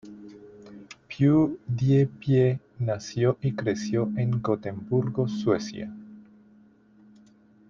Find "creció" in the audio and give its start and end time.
3.53-4.11